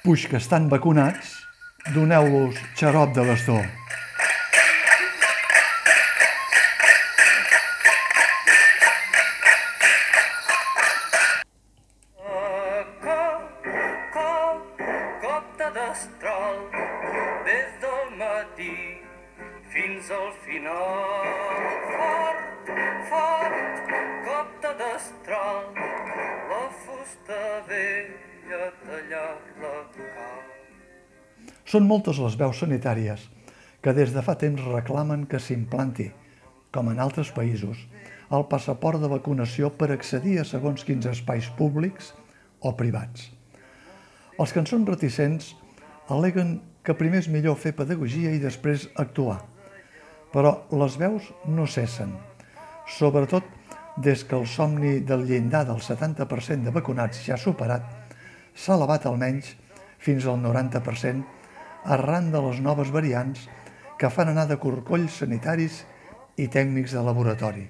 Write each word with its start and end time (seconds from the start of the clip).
Puix 0.00 0.22
que 0.32 0.38
estan 0.40 0.70
vacunats, 0.72 1.34
doneu-los 1.92 2.56
xarop 2.72 3.12
de 3.12 3.24
bastó. 3.28 3.58
Cop 14.14 15.44
de 27.68 28.29
vella 28.50 28.70
tallat 28.84 29.58
la 29.62 29.74
cal. 29.94 30.40
Són 31.64 31.86
moltes 31.86 32.18
les 32.18 32.36
veus 32.38 32.58
sanitàries 32.58 33.28
que 33.80 33.94
des 33.94 34.12
de 34.12 34.22
fa 34.26 34.34
temps 34.38 34.62
reclamen 34.66 35.26
que 35.30 35.38
s'implanti, 35.38 36.10
com 36.74 36.90
en 36.90 36.98
altres 37.00 37.30
països, 37.36 37.78
el 38.30 38.46
passaport 38.50 39.00
de 39.00 39.10
vacunació 39.10 39.70
per 39.70 39.90
accedir 39.90 40.38
a 40.40 40.44
segons 40.44 40.84
quins 40.84 41.06
espais 41.06 41.48
públics 41.58 42.12
o 42.60 42.74
privats. 42.76 43.30
Els 44.38 44.52
que 44.52 44.60
en 44.62 44.66
són 44.66 44.86
reticents 44.86 45.54
aleguen 46.08 46.60
que 46.82 46.96
primer 46.96 47.22
és 47.22 47.30
millor 47.30 47.58
fer 47.58 47.74
pedagogia 47.76 48.32
i 48.34 48.42
després 48.42 48.88
actuar. 48.96 49.40
Però 50.34 50.66
les 50.74 50.96
veus 50.98 51.30
no 51.46 51.66
cessen, 51.66 52.12
sobretot 52.98 53.46
des 53.96 54.22
que 54.24 54.38
el 54.38 54.46
somni 54.46 55.00
del 55.06 55.26
llindar 55.26 55.64
del 55.66 55.82
70% 55.82 56.66
de 56.66 56.74
vacunats 56.74 57.24
ja 57.26 57.36
superat 57.36 57.99
s'ha 58.54 58.76
elevat 58.76 59.06
almenys 59.06 59.54
fins 60.00 60.26
al 60.26 60.40
90% 60.42 61.24
arran 61.96 62.30
de 62.32 62.40
les 62.44 62.60
noves 62.60 62.90
variants 62.92 63.46
que 64.00 64.10
fan 64.10 64.32
anar 64.32 64.46
de 64.48 64.58
corcolls 64.60 65.20
sanitaris 65.22 65.82
i 66.40 66.48
tècnics 66.48 66.94
de 66.96 67.02
laboratori. 67.04 67.66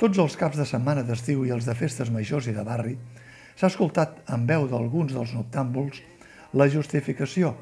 Tots 0.00 0.18
els 0.18 0.36
caps 0.40 0.56
de 0.56 0.64
setmana 0.64 1.04
d'estiu 1.04 1.44
i 1.44 1.52
els 1.52 1.66
de 1.68 1.74
festes 1.76 2.08
majors 2.12 2.48
i 2.48 2.56
de 2.56 2.64
barri 2.64 2.96
s'ha 3.56 3.68
escoltat 3.68 4.22
en 4.32 4.46
veu 4.48 4.64
d'alguns 4.68 5.12
dels 5.12 5.34
noctàmbuls 5.36 6.00
la 6.56 6.68
justificació 6.72 7.52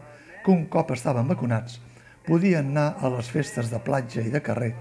que 0.45 0.53
un 0.55 0.67
cop 0.70 0.93
estaven 0.95 1.27
vacunats 1.27 1.81
podien 2.28 2.70
anar 2.70 2.93
a 3.00 3.11
les 3.17 3.31
festes 3.33 3.72
de 3.72 3.81
platja 3.83 4.22
i 4.22 4.31
de 4.31 4.43
carrer 4.45 4.75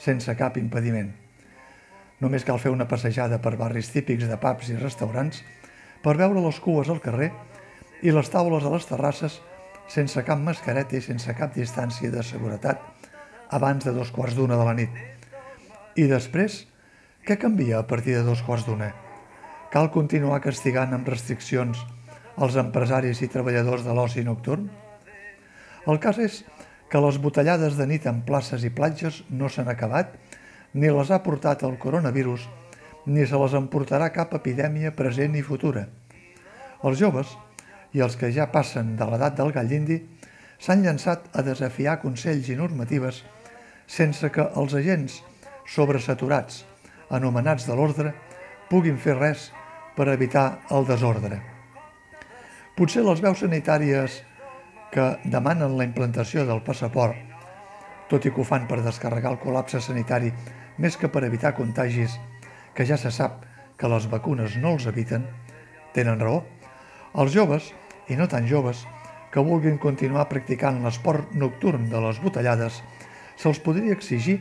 sense 0.00 0.32
cap 0.38 0.56
impediment. 0.56 1.10
Només 2.22 2.46
cal 2.46 2.60
fer 2.62 2.72
una 2.72 2.86
passejada 2.88 3.40
per 3.42 3.56
barris 3.58 3.90
típics 3.92 4.28
de 4.30 4.38
pubs 4.38 4.70
i 4.70 4.78
restaurants 4.78 5.42
per 6.02 6.16
veure 6.18 6.42
les 6.42 6.58
cues 6.60 6.90
al 6.90 7.00
carrer 7.02 7.30
i 8.02 8.12
les 8.14 8.30
taules 8.30 8.64
a 8.66 8.72
les 8.74 8.86
terrasses 8.88 9.38
sense 9.92 10.22
cap 10.26 10.40
mascareta 10.40 10.96
i 10.98 11.04
sense 11.04 11.34
cap 11.38 11.54
distància 11.54 12.10
de 12.10 12.22
seguretat 12.26 12.82
abans 13.52 13.84
de 13.84 13.92
dos 13.92 14.10
quarts 14.10 14.34
d'una 14.34 14.56
de 14.56 14.66
la 14.66 14.74
nit. 14.74 14.92
I 15.96 16.08
després, 16.08 16.64
què 17.26 17.36
canvia 17.38 17.78
a 17.78 17.86
partir 17.86 18.16
de 18.16 18.24
dos 18.24 18.42
quarts 18.42 18.64
d'una? 18.66 18.90
Cal 19.72 19.90
continuar 19.92 20.40
castigant 20.44 20.94
amb 20.96 21.08
restriccions 21.08 21.78
els 22.40 22.56
empresaris 22.56 23.20
i 23.22 23.28
treballadors 23.28 23.84
de 23.84 23.94
l'oci 23.94 24.24
nocturn? 24.24 24.70
El 25.86 26.00
cas 26.00 26.18
és 26.22 26.42
que 26.88 27.00
les 27.00 27.18
botellades 27.20 27.76
de 27.76 27.86
nit 27.88 28.06
en 28.08 28.22
places 28.24 28.64
i 28.64 28.70
platges 28.72 29.22
no 29.30 29.48
s'han 29.48 29.70
acabat, 29.72 30.16
ni 30.72 30.88
les 30.92 31.10
ha 31.12 31.22
portat 31.24 31.64
el 31.68 31.78
coronavirus, 31.80 32.44
ni 33.06 33.26
se 33.26 33.38
les 33.38 33.54
emportarà 33.58 34.10
cap 34.14 34.34
epidèmia 34.38 34.94
present 34.96 35.34
i 35.34 35.42
futura. 35.42 35.86
Els 36.82 36.98
joves 36.98 37.36
i 37.92 38.02
els 38.04 38.16
que 38.16 38.30
ja 38.34 38.50
passen 38.52 38.96
de 38.96 39.06
l'edat 39.08 39.36
del 39.38 39.52
gall 39.54 39.72
indi 39.72 39.98
s'han 40.62 40.84
llançat 40.84 41.28
a 41.34 41.42
desafiar 41.42 42.00
consells 42.02 42.48
i 42.48 42.58
normatives 42.58 43.22
sense 43.86 44.30
que 44.30 44.44
els 44.56 44.74
agents 44.78 45.18
sobresaturats, 45.68 46.62
anomenats 47.10 47.66
de 47.66 47.76
l'ordre, 47.76 48.14
puguin 48.70 48.98
fer 48.98 49.18
res 49.18 49.50
per 49.96 50.08
evitar 50.08 50.62
el 50.70 50.86
desordre. 50.88 51.42
Potser 52.76 53.02
les 53.04 53.20
veus 53.20 53.42
sanitàries 53.42 54.22
que 54.92 55.04
demanen 55.24 55.76
la 55.76 55.84
implantació 55.88 56.46
del 56.48 56.62
passaport, 56.64 57.16
tot 58.08 58.24
i 58.24 58.32
que 58.32 58.40
ho 58.40 58.46
fan 58.48 58.66
per 58.68 58.80
descarregar 58.84 59.32
el 59.34 59.40
col·lapse 59.40 59.80
sanitari 59.80 60.32
més 60.80 60.96
que 60.96 61.08
per 61.12 61.24
evitar 61.24 61.54
contagis, 61.56 62.16
que 62.74 62.86
ja 62.88 62.96
se 62.96 63.12
sap 63.12 63.44
que 63.78 63.90
les 63.90 64.08
vacunes 64.10 64.56
no 64.62 64.76
els 64.76 64.86
eviten, 64.86 65.24
tenen 65.94 66.20
raó. 66.20 66.42
Els 67.18 67.32
joves, 67.34 67.72
i 68.08 68.16
no 68.16 68.28
tan 68.28 68.46
joves, 68.48 68.84
que 69.32 69.42
vulguin 69.44 69.78
continuar 69.80 70.28
practicant 70.30 70.82
l'esport 70.84 71.32
nocturn 71.34 71.88
de 71.90 72.00
les 72.04 72.20
botellades, 72.22 72.82
se'ls 73.40 73.60
podria 73.64 73.96
exigir 73.96 74.38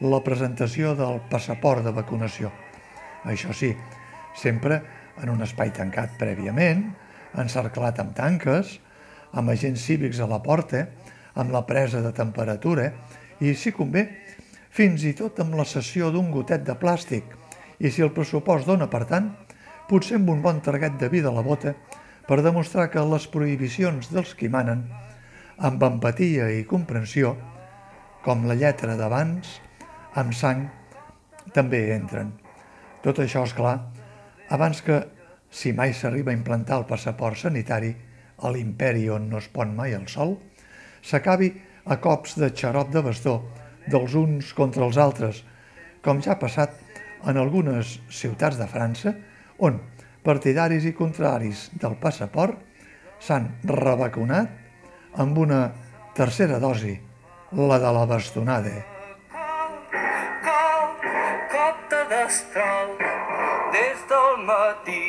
la 0.00 0.22
presentació 0.22 0.94
del 0.98 1.18
passaport 1.30 1.82
de 1.84 1.92
vacunació. 1.94 2.52
Això 3.26 3.52
sí, 3.54 3.72
sempre 4.38 4.80
en 5.22 5.32
un 5.34 5.42
espai 5.42 5.72
tancat 5.74 6.14
prèviament, 6.20 6.84
encerclat 7.38 7.98
amb 7.98 8.14
tanques, 8.16 8.78
amb 9.34 9.50
agents 9.52 9.82
cívics 9.84 10.22
a 10.22 10.30
la 10.30 10.38
porta, 10.42 10.86
amb 11.38 11.52
la 11.54 11.64
presa 11.66 12.00
de 12.02 12.14
temperatura 12.14 12.92
i, 13.42 13.52
si 13.54 13.74
convé, 13.74 14.06
fins 14.70 15.04
i 15.04 15.12
tot 15.18 15.42
amb 15.42 15.58
la 15.58 15.66
cessió 15.66 16.12
d'un 16.14 16.30
gotet 16.32 16.64
de 16.66 16.74
plàstic 16.78 17.34
i, 17.78 17.90
si 17.90 18.02
el 18.02 18.12
pressupost 18.14 18.66
dona 18.66 18.88
per 18.90 19.04
tant, 19.10 19.30
potser 19.88 20.18
amb 20.18 20.30
un 20.34 20.42
bon 20.44 20.60
target 20.64 20.98
de 21.00 21.08
vida 21.12 21.30
a 21.30 21.36
la 21.36 21.44
bota 21.46 21.74
per 22.28 22.42
demostrar 22.44 22.88
que 22.92 23.04
les 23.08 23.26
prohibicions 23.32 24.10
dels 24.12 24.34
qui 24.36 24.50
manen, 24.52 24.84
amb 25.58 25.82
empatia 25.82 26.50
i 26.54 26.66
comprensió, 26.68 27.32
com 28.24 28.44
la 28.46 28.58
lletra 28.58 28.98
d'abans, 28.98 29.54
amb 30.20 30.34
sang, 30.36 30.66
també 31.54 31.88
entren. 31.94 32.34
Tot 33.02 33.22
això, 33.22 33.44
és 33.46 33.54
clar, 33.56 33.78
abans 34.52 34.82
que, 34.84 35.00
si 35.48 35.72
mai 35.72 35.94
s'arriba 35.96 36.34
a 36.34 36.36
implantar 36.36 36.82
el 36.82 36.88
passaport 36.90 37.38
sanitari 37.40 37.94
a 38.44 38.50
l'imperi 38.52 39.08
on 39.08 39.30
no 39.30 39.38
es 39.40 39.48
pon 39.48 39.72
mai 39.76 39.94
el 39.96 40.04
sol, 40.12 40.36
s'acabi 41.00 41.48
a 41.88 41.96
cops 42.04 42.36
de 42.36 42.50
xarop 42.52 42.92
de 42.92 43.02
bastó 43.06 43.38
dels 43.88 44.14
uns 44.18 44.52
contra 44.52 44.84
els 44.84 44.98
altres, 45.00 45.40
com 46.04 46.20
ja 46.20 46.34
ha 46.34 46.42
passat 46.42 46.76
en 47.26 47.38
algunes 47.40 47.98
ciutats 48.10 48.58
de 48.58 48.66
França, 48.70 49.14
on 49.58 49.80
partidaris 50.24 50.86
i 50.86 50.94
contraris 50.94 51.68
del 51.80 51.96
passaport 52.00 52.58
s'han 53.24 53.48
revacunat 53.66 55.18
amb 55.18 55.38
una 55.38 55.60
tercera 56.14 56.58
dosi, 56.62 56.94
la 57.52 57.78
de 57.82 57.92
la 57.96 58.04
bastonada. 58.06 58.74
Cop, 60.44 61.06
cop 61.54 61.80
de 61.94 62.02
destral, 62.12 62.92
des 63.74 64.04
del 64.12 64.44
matí 64.50 65.06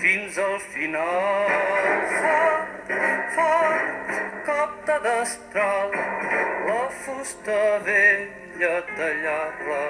fins 0.00 0.38
al 0.38 0.56
final. 0.72 1.52
Fort, 2.20 2.94
fort, 3.36 4.16
cop 4.48 4.80
de 4.88 4.98
destral, 5.08 6.00
la 6.70 6.80
fusta 7.04 7.60
vella 7.84 8.74
tallar-la 8.96 9.84